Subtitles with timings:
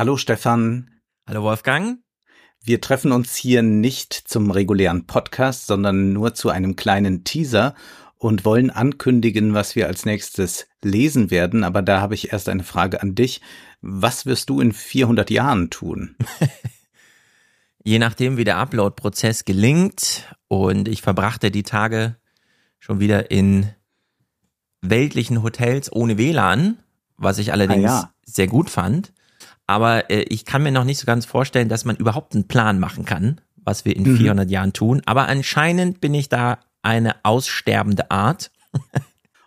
[0.00, 0.88] Hallo Stefan.
[1.26, 1.98] Hallo Wolfgang.
[2.64, 7.74] Wir treffen uns hier nicht zum regulären Podcast, sondern nur zu einem kleinen Teaser
[8.16, 11.64] und wollen ankündigen, was wir als nächstes lesen werden.
[11.64, 13.42] Aber da habe ich erst eine Frage an dich.
[13.82, 16.16] Was wirst du in 400 Jahren tun?
[17.84, 22.16] Je nachdem, wie der Upload-Prozess gelingt und ich verbrachte die Tage
[22.78, 23.68] schon wieder in
[24.80, 26.78] weltlichen Hotels ohne WLAN,
[27.18, 28.14] was ich allerdings ah, ja.
[28.24, 29.12] sehr gut fand.
[29.70, 32.80] Aber äh, ich kann mir noch nicht so ganz vorstellen, dass man überhaupt einen Plan
[32.80, 34.16] machen kann, was wir in mhm.
[34.16, 35.00] 400 Jahren tun.
[35.06, 38.50] Aber anscheinend bin ich da eine aussterbende Art.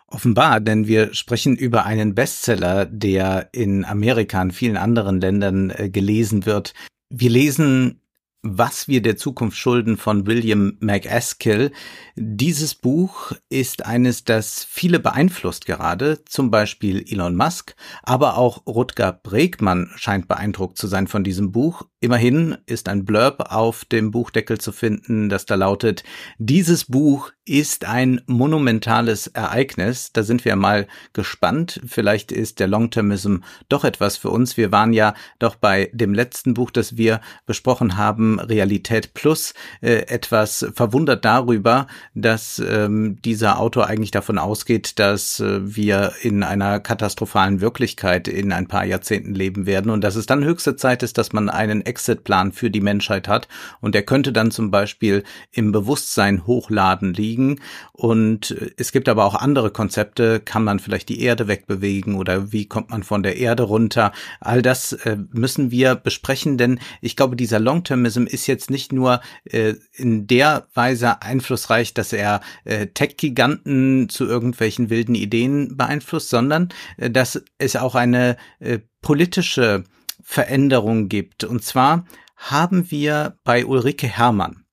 [0.06, 5.90] Offenbar, denn wir sprechen über einen Bestseller, der in Amerika und vielen anderen Ländern äh,
[5.90, 6.72] gelesen wird.
[7.10, 8.00] Wir lesen
[8.44, 11.72] was wir der Zukunft schulden von William McAskill.
[12.14, 19.12] Dieses Buch ist eines, das viele beeinflusst gerade, zum Beispiel Elon Musk, aber auch Rutger
[19.12, 21.86] Bregmann scheint beeindruckt zu sein von diesem Buch.
[22.00, 26.04] Immerhin ist ein Blurb auf dem Buchdeckel zu finden, das da lautet,
[26.38, 30.12] dieses Buch ist ein monumentales Ereignis.
[30.12, 31.80] Da sind wir mal gespannt.
[31.86, 34.56] Vielleicht ist der Longtermism doch etwas für uns.
[34.56, 40.06] Wir waren ja doch bei dem letzten Buch, das wir besprochen haben, Realität Plus, äh,
[40.06, 46.80] etwas verwundert darüber, dass ähm, dieser Autor eigentlich davon ausgeht, dass äh, wir in einer
[46.80, 51.18] katastrophalen Wirklichkeit in ein paar Jahrzehnten leben werden und dass es dann höchste Zeit ist,
[51.18, 53.48] dass man einen Exit-Plan für die Menschheit hat
[53.80, 57.60] und der könnte dann zum Beispiel im Bewusstsein hochladen liegen.
[57.92, 60.40] Und äh, es gibt aber auch andere Konzepte.
[60.40, 64.12] Kann man vielleicht die Erde wegbewegen oder wie kommt man von der Erde runter?
[64.40, 69.20] All das äh, müssen wir besprechen, denn ich glaube, dieser Long-Termism ist jetzt nicht nur
[69.44, 76.68] äh, in der Weise einflussreich, dass er äh, Tech-Giganten zu irgendwelchen wilden Ideen beeinflusst, sondern
[76.96, 79.84] äh, dass es auch eine äh, politische
[80.22, 81.44] Veränderung gibt.
[81.44, 84.64] Und zwar haben wir bei Ulrike Herrmann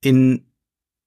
[0.00, 0.47] in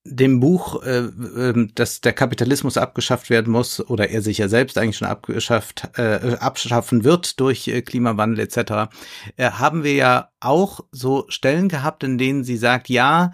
[0.04, 4.76] dem Buch, äh, äh, dass der Kapitalismus abgeschafft werden muss oder er sich ja selbst
[4.76, 8.92] eigentlich schon abgeschafft, äh, abschaffen wird durch äh, Klimawandel etc.,
[9.36, 13.30] äh, haben wir ja auch so Stellen gehabt, in denen sie sagt, ja,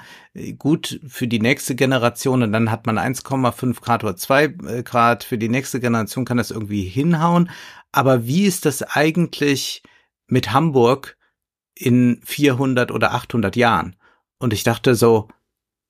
[0.59, 5.25] gut, für die nächste Generation und dann hat man 1,5 Grad oder 2 äh, Grad,
[5.25, 7.51] für die nächste Generation kann das irgendwie hinhauen.
[7.93, 9.83] Aber wie ist das eigentlich
[10.27, 11.17] mit Hamburg
[11.75, 13.97] in 400 oder 800 Jahren?
[14.39, 15.29] Und ich dachte so,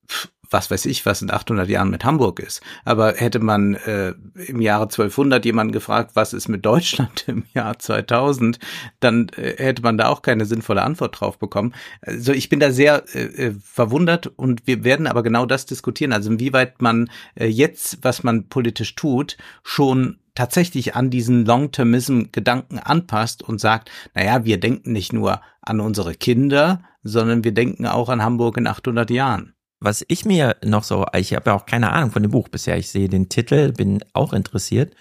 [0.08, 2.62] pff, was weiß ich, was in 800 Jahren mit Hamburg ist.
[2.84, 4.14] Aber hätte man äh,
[4.47, 8.59] im Jahre 1200 jemanden gefragt, was ist mit Deutschland im Jahr 2000,
[9.00, 11.75] dann äh, hätte man da auch keine sinnvolle Antwort drauf bekommen.
[12.00, 16.12] Also ich bin da sehr äh, äh, verwundert und wir werden aber genau das diskutieren.
[16.12, 23.42] Also inwieweit man äh, jetzt, was man politisch tut, schon tatsächlich an diesen Long-Termism-Gedanken anpasst
[23.42, 28.22] und sagt, naja, wir denken nicht nur an unsere Kinder, sondern wir denken auch an
[28.22, 32.11] Hamburg in 800 Jahren was ich mir noch so, ich habe ja auch keine Ahnung
[32.11, 32.77] von dem Buch bisher.
[32.77, 34.94] Ich sehe den Titel, bin auch interessiert.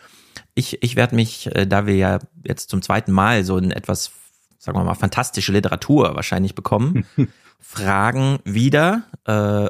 [0.53, 4.11] Ich, ich werde mich, äh, da wir ja jetzt zum zweiten Mal so ein etwas,
[4.59, 7.05] sagen wir mal, fantastische Literatur wahrscheinlich bekommen,
[7.59, 9.69] fragen wieder, äh,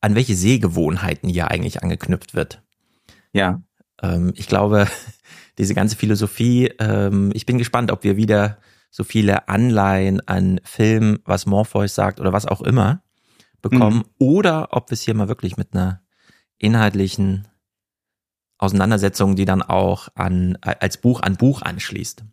[0.00, 2.62] an welche Sehgewohnheiten hier eigentlich angeknüpft wird.
[3.32, 3.62] Ja.
[4.02, 4.86] Ähm, ich glaube,
[5.58, 8.58] diese ganze Philosophie, ähm, ich bin gespannt, ob wir wieder
[8.90, 13.02] so viele Anleihen an Film, was Morpheus sagt oder was auch immer,
[13.64, 14.04] bekommen mhm.
[14.18, 16.02] oder ob wir es hier mal wirklich mit einer
[16.58, 17.48] inhaltlichen
[18.58, 22.24] Auseinandersetzung, die dann auch an, als Buch an Buch anschließt.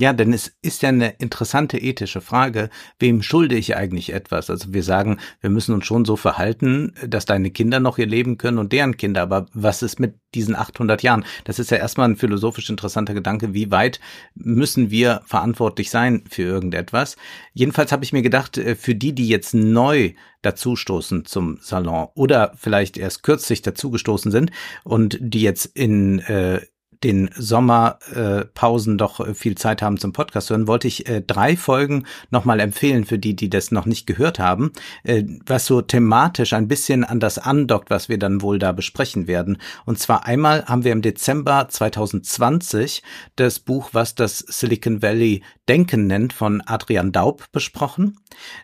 [0.00, 2.70] Ja, denn es ist ja eine interessante ethische Frage,
[3.00, 4.48] wem schulde ich eigentlich etwas?
[4.48, 8.38] Also wir sagen, wir müssen uns schon so verhalten, dass deine Kinder noch ihr Leben
[8.38, 11.24] können und deren Kinder, aber was ist mit diesen 800 Jahren?
[11.42, 13.98] Das ist ja erstmal ein philosophisch interessanter Gedanke, wie weit
[14.36, 17.16] müssen wir verantwortlich sein für irgendetwas?
[17.52, 22.52] Jedenfalls habe ich mir gedacht, äh, für die, die jetzt neu dazustoßen zum Salon oder
[22.56, 24.52] vielleicht erst kürzlich dazugestoßen sind
[24.84, 26.60] und die jetzt in äh,
[27.04, 32.04] den Sommerpausen äh, doch viel Zeit haben zum Podcast hören, wollte ich äh, drei Folgen
[32.30, 34.72] nochmal empfehlen für die, die das noch nicht gehört haben,
[35.04, 39.26] äh, was so thematisch ein bisschen an das andockt, was wir dann wohl da besprechen
[39.26, 39.58] werden.
[39.84, 43.02] Und zwar einmal haben wir im Dezember 2020
[43.36, 48.18] das Buch, was das Silicon Valley Denken nennt, von Adrian Daub besprochen.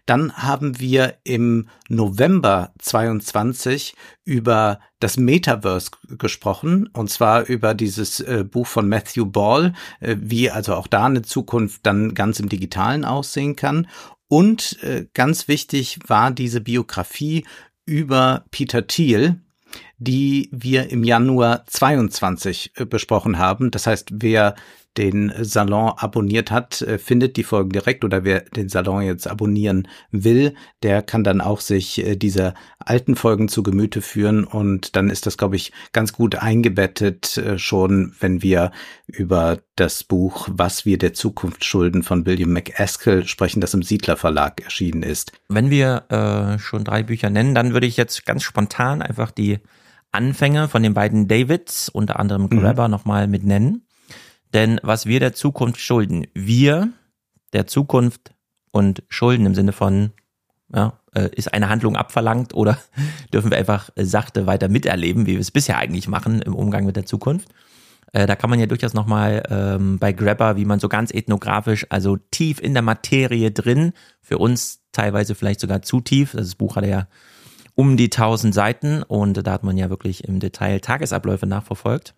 [0.07, 3.95] Dann haben wir im November 22
[4.25, 10.51] über das Metaverse gesprochen, und zwar über dieses äh, Buch von Matthew Ball, äh, wie
[10.51, 13.87] also auch da eine Zukunft dann ganz im Digitalen aussehen kann.
[14.29, 17.45] Und äh, ganz wichtig war diese Biografie
[17.87, 19.41] über Peter Thiel,
[19.99, 23.71] die wir im Januar 22 äh, besprochen haben.
[23.71, 24.55] Das heißt, wer
[24.97, 29.89] den Salon abonniert hat, äh, findet die Folgen direkt oder wer den Salon jetzt abonnieren
[30.11, 35.11] will, der kann dann auch sich äh, diese alten Folgen zu Gemüte führen und dann
[35.11, 38.71] ist das, glaube ich, ganz gut eingebettet äh, schon, wenn wir
[39.07, 44.17] über das Buch Was wir der Zukunft schulden von William McAskill sprechen, das im Siedler
[44.17, 45.33] Verlag erschienen ist.
[45.49, 49.59] Wenn wir äh, schon drei Bücher nennen, dann würde ich jetzt ganz spontan einfach die
[50.13, 52.93] Anfänge von den beiden Davids, unter anderem Grabber, mhm.
[52.93, 53.85] nochmal mit nennen.
[54.55, 56.91] Denn was wir der Zukunft schulden, wir
[57.53, 58.33] der Zukunft
[58.71, 60.13] und Schulden im Sinne von,
[60.73, 62.79] ja, äh, ist eine Handlung abverlangt oder
[63.33, 66.97] dürfen wir einfach sachte weiter miterleben, wie wir es bisher eigentlich machen im Umgang mit
[66.97, 67.49] der Zukunft.
[68.13, 71.87] Äh, da kann man ja durchaus nochmal ähm, bei Grabber, wie man so ganz ethnografisch,
[71.91, 76.33] also tief in der Materie drin, für uns teilweise vielleicht sogar zu tief.
[76.33, 77.09] Das Buch hat ja
[77.75, 82.15] um die 1000 Seiten und da hat man ja wirklich im Detail Tagesabläufe nachverfolgt.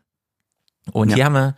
[0.92, 1.16] Und ja.
[1.16, 1.56] hier haben wir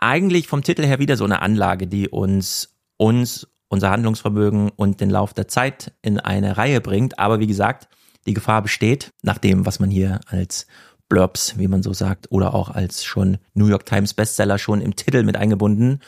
[0.00, 5.10] eigentlich vom Titel her wieder so eine Anlage, die uns, uns, unser Handlungsvermögen und den
[5.10, 7.18] Lauf der Zeit in eine Reihe bringt.
[7.18, 7.88] Aber wie gesagt,
[8.26, 10.66] die Gefahr besteht, nach dem, was man hier als
[11.08, 14.96] Blurbs, wie man so sagt, oder auch als schon New York Times Bestseller schon im
[14.96, 16.00] Titel mit eingebunden.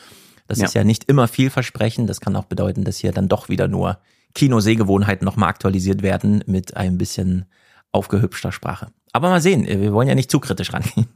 [0.47, 0.65] Das ja.
[0.65, 2.09] ist ja nicht immer vielversprechend.
[2.09, 3.99] Das kann auch bedeuten, dass hier dann doch wieder nur
[4.33, 7.45] Kinosehgewohnheiten nochmal aktualisiert werden mit ein bisschen
[7.91, 8.91] aufgehübschter Sprache.
[9.11, 11.07] Aber mal sehen, wir wollen ja nicht zu kritisch rangehen.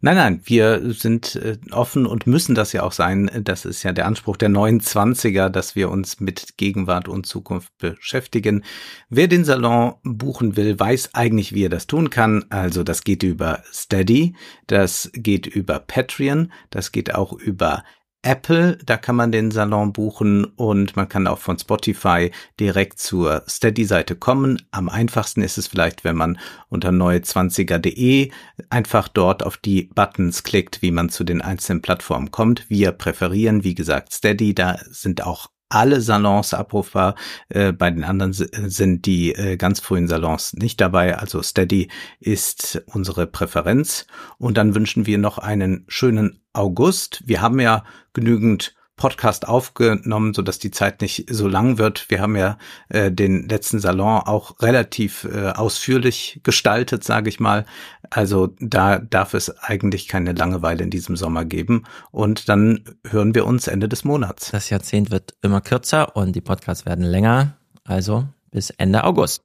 [0.00, 3.28] Nein, nein, wir sind äh, offen und müssen das ja auch sein.
[3.42, 8.62] Das ist ja der Anspruch der 29er, dass wir uns mit Gegenwart und Zukunft beschäftigen.
[9.08, 12.44] Wer den Salon buchen will, weiß eigentlich, wie er das tun kann.
[12.48, 14.36] Also das geht über Steady,
[14.68, 17.82] das geht über Patreon, das geht auch über
[18.22, 23.44] Apple, da kann man den Salon buchen und man kann auch von Spotify direkt zur
[23.48, 24.60] Steady-Seite kommen.
[24.72, 26.38] Am einfachsten ist es vielleicht, wenn man
[26.68, 28.32] unter neue20er.de
[28.70, 32.68] einfach dort auf die Buttons klickt, wie man zu den einzelnen Plattformen kommt.
[32.68, 34.52] Wir präferieren, wie gesagt, Steady.
[34.52, 37.14] Da sind auch alle Salons abrufbar.
[37.48, 41.18] Äh, bei den anderen sind die äh, ganz frühen Salons nicht dabei.
[41.18, 41.88] Also Steady
[42.20, 44.06] ist unsere Präferenz.
[44.38, 47.22] Und dann wünschen wir noch einen schönen August.
[47.26, 52.10] Wir haben ja genügend Podcast aufgenommen, so dass die Zeit nicht so lang wird.
[52.10, 52.58] Wir haben ja
[52.90, 57.64] äh, den letzten Salon auch relativ äh, ausführlich gestaltet, sage ich mal.
[58.10, 61.84] Also da darf es eigentlich keine Langeweile in diesem Sommer geben.
[62.10, 64.50] Und dann hören wir uns Ende des Monats.
[64.50, 67.56] Das Jahrzehnt wird immer kürzer und die Podcasts werden länger.
[67.84, 69.42] Also bis Ende August.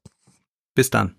[0.75, 1.15] Bis dann.